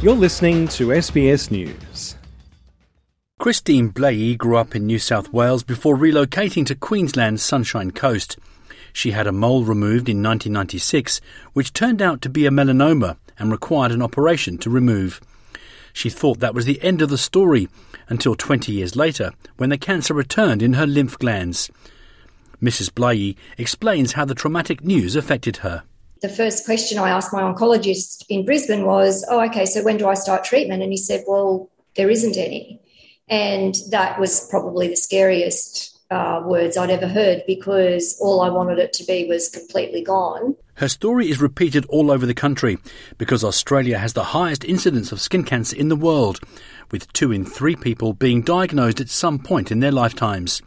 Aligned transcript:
You're 0.00 0.14
listening 0.14 0.68
to 0.68 0.90
SBS 0.90 1.50
News. 1.50 2.14
Christine 3.40 3.90
Blahey 3.90 4.38
grew 4.38 4.56
up 4.56 4.76
in 4.76 4.86
New 4.86 5.00
South 5.00 5.32
Wales 5.32 5.64
before 5.64 5.96
relocating 5.96 6.64
to 6.66 6.76
Queensland's 6.76 7.42
Sunshine 7.42 7.90
Coast. 7.90 8.38
She 8.92 9.10
had 9.10 9.26
a 9.26 9.32
mole 9.32 9.64
removed 9.64 10.08
in 10.08 10.22
1996, 10.22 11.20
which 11.52 11.72
turned 11.72 12.00
out 12.00 12.22
to 12.22 12.28
be 12.28 12.46
a 12.46 12.50
melanoma 12.50 13.16
and 13.40 13.50
required 13.50 13.90
an 13.90 14.00
operation 14.00 14.56
to 14.58 14.70
remove. 14.70 15.20
She 15.92 16.10
thought 16.10 16.38
that 16.38 16.54
was 16.54 16.64
the 16.64 16.80
end 16.80 17.02
of 17.02 17.10
the 17.10 17.18
story 17.18 17.68
until 18.08 18.36
20 18.36 18.70
years 18.70 18.94
later 18.94 19.32
when 19.56 19.70
the 19.70 19.76
cancer 19.76 20.14
returned 20.14 20.62
in 20.62 20.74
her 20.74 20.86
lymph 20.86 21.18
glands. 21.18 21.72
Mrs. 22.62 22.92
Blahey 22.92 23.34
explains 23.56 24.12
how 24.12 24.24
the 24.24 24.36
traumatic 24.36 24.84
news 24.84 25.16
affected 25.16 25.56
her. 25.58 25.82
The 26.20 26.28
first 26.28 26.64
question 26.64 26.98
I 26.98 27.10
asked 27.10 27.32
my 27.32 27.42
oncologist 27.42 28.24
in 28.28 28.44
Brisbane 28.44 28.84
was, 28.84 29.24
Oh, 29.28 29.40
okay, 29.46 29.66
so 29.66 29.82
when 29.82 29.96
do 29.98 30.08
I 30.08 30.14
start 30.14 30.44
treatment? 30.44 30.82
And 30.82 30.92
he 30.92 30.96
said, 30.96 31.24
Well, 31.26 31.70
there 31.96 32.10
isn't 32.10 32.36
any. 32.36 32.80
And 33.28 33.74
that 33.90 34.18
was 34.18 34.48
probably 34.48 34.88
the 34.88 34.96
scariest 34.96 35.98
uh, 36.10 36.40
words 36.44 36.76
I'd 36.76 36.90
ever 36.90 37.06
heard 37.06 37.42
because 37.46 38.16
all 38.20 38.40
I 38.40 38.48
wanted 38.48 38.78
it 38.78 38.92
to 38.94 39.04
be 39.04 39.26
was 39.26 39.48
completely 39.48 40.02
gone. 40.02 40.56
Her 40.74 40.88
story 40.88 41.28
is 41.28 41.40
repeated 41.40 41.84
all 41.86 42.10
over 42.10 42.24
the 42.24 42.34
country 42.34 42.78
because 43.18 43.44
Australia 43.44 43.98
has 43.98 44.12
the 44.12 44.24
highest 44.24 44.64
incidence 44.64 45.12
of 45.12 45.20
skin 45.20 45.44
cancer 45.44 45.76
in 45.76 45.88
the 45.88 45.96
world, 45.96 46.40
with 46.90 47.12
two 47.12 47.32
in 47.32 47.44
three 47.44 47.76
people 47.76 48.12
being 48.12 48.42
diagnosed 48.42 49.00
at 49.00 49.08
some 49.08 49.38
point 49.38 49.70
in 49.70 49.80
their 49.80 49.92
lifetimes. 49.92 50.62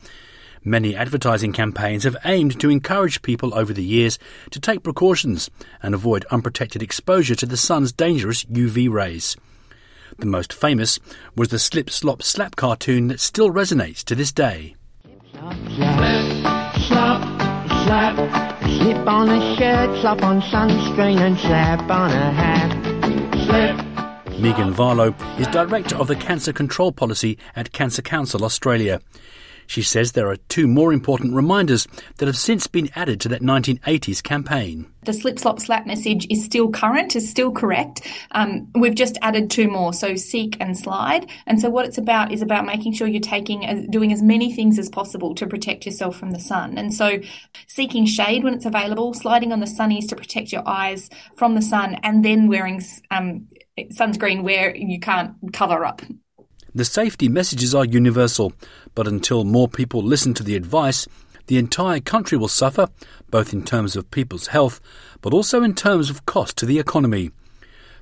Many 0.63 0.95
advertising 0.95 1.53
campaigns 1.53 2.03
have 2.03 2.17
aimed 2.23 2.59
to 2.59 2.69
encourage 2.69 3.23
people 3.23 3.55
over 3.55 3.73
the 3.73 3.83
years 3.83 4.19
to 4.51 4.59
take 4.59 4.83
precautions 4.83 5.49
and 5.81 5.95
avoid 5.95 6.23
unprotected 6.29 6.83
exposure 6.83 7.33
to 7.35 7.47
the 7.47 7.57
sun's 7.57 7.91
dangerous 7.91 8.43
UV 8.45 8.87
rays. 8.87 9.35
The 10.19 10.27
most 10.27 10.53
famous 10.53 10.99
was 11.35 11.49
the 11.49 11.57
Slip 11.57 11.89
Slop 11.89 12.21
Slap 12.21 12.55
cartoon 12.55 13.07
that 13.07 13.19
still 13.19 13.49
resonates 13.49 14.03
to 14.03 14.13
this 14.13 14.31
day. 14.31 14.75
Slap, 15.31 15.55
slap, 16.75 17.41
slap, 17.85 18.63
slip 18.63 19.07
on 19.07 19.29
a 19.29 19.55
shirt, 19.55 19.99
slap 20.01 20.21
on 20.21 20.41
sunscreen 20.41 21.17
and 21.17 21.39
slap 21.39 21.89
on 21.89 22.11
a 22.11 22.31
hat. 22.31 22.71
Slip. 23.45 24.39
Megan 24.39 24.73
Varlow 24.75 25.15
is 25.39 25.47
Director 25.47 25.95
of 25.95 26.07
the 26.07 26.15
Cancer 26.15 26.53
Control 26.53 26.91
Policy 26.91 27.39
at 27.55 27.71
Cancer 27.71 28.03
Council 28.03 28.45
Australia. 28.45 28.99
She 29.67 29.81
says 29.81 30.11
there 30.11 30.29
are 30.29 30.37
two 30.37 30.67
more 30.67 30.93
important 30.93 31.33
reminders 31.33 31.87
that 32.17 32.27
have 32.27 32.37
since 32.37 32.67
been 32.67 32.89
added 32.95 33.21
to 33.21 33.29
that 33.29 33.41
1980s 33.41 34.21
campaign. 34.21 34.91
The 35.03 35.13
slip, 35.13 35.39
slop, 35.39 35.59
slap 35.59 35.87
message 35.87 36.27
is 36.29 36.45
still 36.45 36.69
current, 36.69 37.15
is 37.15 37.27
still 37.27 37.51
correct. 37.51 38.07
Um, 38.31 38.67
we've 38.75 38.93
just 38.93 39.17
added 39.23 39.49
two 39.49 39.67
more, 39.67 39.93
so 39.93 40.15
seek 40.15 40.57
and 40.59 40.77
slide. 40.77 41.27
And 41.47 41.59
so 41.59 41.71
what 41.71 41.85
it's 41.85 41.97
about 41.97 42.31
is 42.31 42.43
about 42.43 42.65
making 42.65 42.93
sure 42.93 43.07
you're 43.07 43.19
taking, 43.19 43.65
uh, 43.65 43.83
doing 43.89 44.13
as 44.13 44.21
many 44.21 44.53
things 44.53 44.77
as 44.77 44.89
possible 44.89 45.33
to 45.35 45.47
protect 45.47 45.87
yourself 45.87 46.17
from 46.17 46.31
the 46.31 46.39
sun. 46.39 46.77
And 46.77 46.93
so 46.93 47.19
seeking 47.67 48.05
shade 48.05 48.43
when 48.43 48.53
it's 48.53 48.65
available, 48.65 49.15
sliding 49.15 49.51
on 49.51 49.59
the 49.59 49.65
sunnies 49.65 50.07
to 50.09 50.15
protect 50.15 50.51
your 50.51 50.67
eyes 50.67 51.09
from 51.35 51.55
the 51.55 51.61
sun, 51.63 51.95
and 52.03 52.23
then 52.23 52.47
wearing 52.47 52.81
um, 53.09 53.47
sunscreen 53.89 54.43
where 54.43 54.75
you 54.75 54.99
can't 54.99 55.33
cover 55.51 55.83
up. 55.83 56.01
The 56.73 56.85
safety 56.85 57.27
messages 57.27 57.75
are 57.75 57.83
universal, 57.83 58.53
but 58.95 59.05
until 59.05 59.43
more 59.43 59.67
people 59.67 60.01
listen 60.01 60.33
to 60.35 60.43
the 60.43 60.55
advice, 60.55 61.05
the 61.47 61.57
entire 61.57 61.99
country 61.99 62.37
will 62.37 62.47
suffer, 62.47 62.87
both 63.29 63.51
in 63.51 63.63
terms 63.63 63.97
of 63.97 64.09
people's 64.09 64.47
health, 64.47 64.79
but 65.21 65.33
also 65.33 65.63
in 65.63 65.75
terms 65.75 66.09
of 66.09 66.25
cost 66.25 66.55
to 66.57 66.65
the 66.65 66.79
economy. 66.79 67.31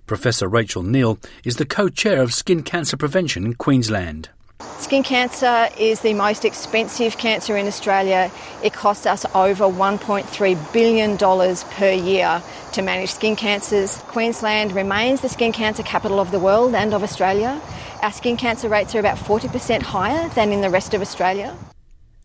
Professor 0.06 0.48
Rachel 0.48 0.84
Neale 0.84 1.18
is 1.44 1.56
the 1.56 1.66
co 1.66 1.90
chair 1.90 2.22
of 2.22 2.32
Skin 2.32 2.62
Cancer 2.62 2.96
Prevention 2.96 3.44
in 3.44 3.56
Queensland. 3.56 4.30
Skin 4.78 5.04
cancer 5.04 5.70
is 5.80 6.02
the 6.02 6.14
most 6.14 6.46
expensive 6.46 7.18
cancer 7.18 7.58
in 7.58 7.66
Australia. 7.66 8.32
It 8.64 8.74
costs 8.74 9.06
us 9.06 9.26
over 9.34 9.64
$1.3 9.64 10.74
billion 10.74 11.18
per 11.18 11.92
year 11.92 12.44
to 12.74 12.82
manage 12.82 13.12
skin 13.12 13.36
cancers. 13.36 13.98
Queensland 14.08 14.74
remains 14.74 15.22
the 15.22 15.30
skin 15.30 15.54
cancer 15.54 15.84
capital 15.84 16.20
of 16.20 16.32
the 16.32 16.40
world 16.40 16.76
and 16.76 16.94
of 16.94 17.04
Australia. 17.04 17.60
Our 18.02 18.14
skin 18.14 18.38
cancer 18.38 18.70
rates 18.70 18.96
are 18.96 19.00
about 19.00 19.18
40% 19.18 19.82
higher 19.82 20.30
than 20.30 20.54
in 20.54 20.62
the 20.62 20.70
rest 20.70 20.94
of 20.94 21.02
Australia. 21.02 21.56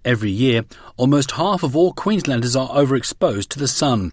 Every 0.04 0.30
year, 0.30 0.64
almost 0.96 1.32
half 1.32 1.64
of 1.64 1.74
all 1.74 1.92
Queenslanders 1.92 2.54
are 2.54 2.68
overexposed 2.68 3.48
to 3.48 3.58
the 3.58 3.66
sun. 3.66 4.12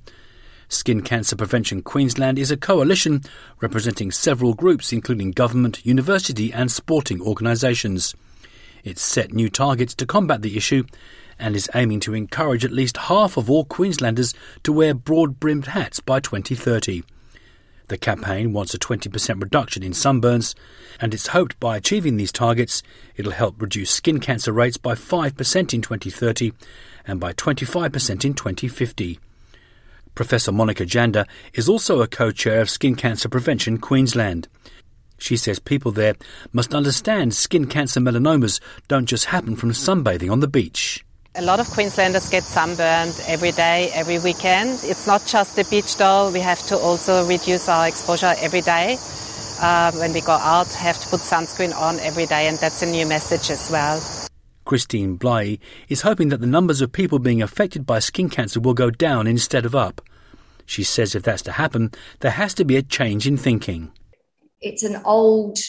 Skin 0.70 1.02
Cancer 1.02 1.36
Prevention 1.36 1.84
Queensland 1.84 2.40
is 2.40 2.50
a 2.50 2.58
coalition 2.58 3.22
representing 3.60 4.10
several 4.10 4.56
groups, 4.56 4.92
including 4.92 5.32
government, 5.32 5.86
university, 5.86 6.52
and 6.52 6.72
sporting 6.72 7.22
organisations. 7.22 8.16
It's 8.84 9.02
set 9.02 9.32
new 9.32 9.50
targets 9.50 9.94
to 9.96 10.08
combat 10.08 10.42
the 10.42 10.58
issue 10.58 10.86
and 11.38 11.56
is 11.56 11.70
aiming 11.76 12.00
to 12.02 12.16
encourage 12.16 12.66
at 12.66 12.72
least 12.72 12.98
half 12.98 13.38
of 13.38 13.52
all 13.52 13.66
Queenslanders 13.66 14.34
to 14.64 14.74
wear 14.74 14.96
broad 14.96 15.40
brimmed 15.40 15.68
hats 15.68 16.00
by 16.00 16.20
2030. 16.20 17.04
The 17.92 17.98
campaign 17.98 18.54
wants 18.54 18.74
a 18.74 18.80
20% 18.80 19.42
reduction 19.42 19.84
in 19.84 19.92
sunburns, 19.92 20.56
and 21.02 21.14
it's 21.14 21.28
hoped 21.28 21.60
by 21.60 21.76
achieving 21.76 22.16
these 22.16 22.32
targets, 22.32 22.82
it'll 23.18 23.34
help 23.34 23.62
reduce 23.62 23.92
skin 23.92 24.22
cancer 24.22 24.54
rates 24.54 24.78
by 24.78 24.94
5% 24.94 25.74
in 25.74 25.82
2030 25.82 26.54
and 27.06 27.20
by 27.20 27.34
25% 27.34 28.24
in 28.24 28.34
2050. 28.34 29.20
Professor 30.16 30.54
Monica 30.54 30.86
Janda 30.86 31.28
is 31.54 31.68
also 31.68 32.02
a 32.02 32.08
co 32.08 32.32
chair 32.32 32.62
of 32.62 32.70
Skin 32.70 32.96
Cancer 32.96 33.28
Prevention 33.28 33.78
Queensland. 33.78 34.48
She 35.18 35.36
says 35.36 35.60
people 35.60 35.92
there 35.92 36.16
must 36.54 36.74
understand 36.74 37.34
skin 37.34 37.68
cancer 37.68 38.00
melanomas 38.00 38.62
don't 38.88 39.06
just 39.06 39.26
happen 39.26 39.58
from 39.58 39.72
sunbathing 39.72 40.32
on 40.32 40.40
the 40.40 40.48
beach. 40.48 41.04
A 41.34 41.42
lot 41.42 41.62
of 41.62 41.70
Queenslanders 41.70 42.28
get 42.28 42.44
sunburned 42.44 43.16
every 43.26 43.54
day, 43.54 43.90
every 43.94 44.20
weekend. 44.20 44.82
It's 44.84 45.08
not 45.08 45.26
just 45.26 45.56
the 45.56 45.64
beach 45.64 45.96
though, 45.96 46.30
we 46.30 46.42
have 46.42 46.62
to 46.64 46.78
also 46.78 47.26
reduce 47.26 47.70
our 47.70 47.88
exposure 47.88 48.34
every 48.40 48.60
day. 48.60 48.98
Uh, 49.62 49.94
when 49.94 50.12
we 50.12 50.20
go 50.20 50.34
out, 50.34 50.68
have 50.74 51.00
to 51.00 51.08
put 51.08 51.22
sunscreen 51.22 51.74
on 51.74 52.00
every 52.02 52.26
day, 52.26 52.48
and 52.48 52.58
that's 52.58 52.82
a 52.82 52.86
new 52.86 53.06
message 53.06 53.50
as 53.50 53.72
well. 53.72 54.04
Christine 54.66 55.18
Blahey 55.18 55.60
is 55.88 56.02
hoping 56.02 56.28
that 56.30 56.42
the 56.42 56.48
numbers 56.48 56.82
of 56.82 56.92
people 56.92 57.18
being 57.18 57.42
affected 57.42 57.86
by 57.86 58.00
skin 58.00 58.30
cancer 58.30 58.60
will 58.60 58.74
go 58.74 58.90
down 58.90 59.26
instead 59.26 59.66
of 59.66 59.74
up. 59.74 60.02
She 60.66 60.84
says 60.84 61.16
if 61.16 61.24
that's 61.24 61.44
to 61.44 61.54
happen, 61.54 61.92
there 62.20 62.32
has 62.32 62.54
to 62.56 62.66
be 62.66 62.76
a 62.76 62.82
change 62.82 63.26
in 63.26 63.38
thinking. 63.38 63.94
It's 64.60 64.84
an 64.84 65.02
old 65.06 65.60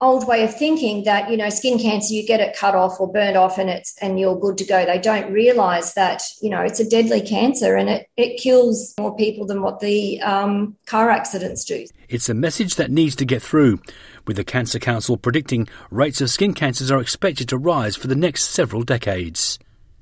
old 0.00 0.28
way 0.28 0.44
of 0.44 0.54
thinking 0.54 1.04
that 1.04 1.30
you 1.30 1.36
know 1.36 1.48
skin 1.48 1.78
cancer 1.78 2.12
you 2.12 2.26
get 2.26 2.40
it 2.40 2.54
cut 2.54 2.74
off 2.74 3.00
or 3.00 3.10
burned 3.10 3.36
off 3.36 3.56
and 3.56 3.70
it's 3.70 3.96
and 4.02 4.20
you're 4.20 4.38
good 4.38 4.58
to 4.58 4.64
go. 4.64 4.84
They 4.84 4.98
don't 4.98 5.32
realize 5.32 5.94
that 5.94 6.22
you 6.42 6.50
know 6.50 6.60
it's 6.60 6.80
a 6.80 6.88
deadly 6.88 7.20
cancer 7.20 7.76
and 7.76 7.88
it, 7.88 8.08
it 8.16 8.40
kills 8.40 8.94
more 8.98 9.16
people 9.16 9.46
than 9.46 9.62
what 9.62 9.80
the 9.80 10.20
um, 10.20 10.76
car 10.86 11.10
accidents 11.10 11.64
do. 11.64 11.86
It's 12.08 12.28
a 12.28 12.34
message 12.34 12.76
that 12.76 12.90
needs 12.90 13.16
to 13.16 13.24
get 13.24 13.42
through 13.42 13.80
with 14.26 14.36
the 14.36 14.44
cancer 14.44 14.78
council 14.78 15.16
predicting 15.16 15.68
rates 15.90 16.20
of 16.20 16.30
skin 16.30 16.52
cancers 16.52 16.90
are 16.90 17.00
expected 17.00 17.48
to 17.48 17.58
rise 17.58 17.96
for 17.96 18.08
the 18.08 18.16
next 18.16 18.44
several 18.44 18.82
decades. 18.82 19.58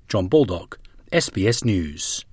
John 0.09 0.28
baldock 0.28 0.78
sbs 1.12 1.65
news 1.65 2.25